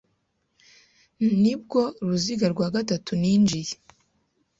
Nibwo 1.41 1.81
ruziga 2.07 2.45
rwa 2.53 2.67
gatatu 2.75 3.11
ninjiye 3.21 3.73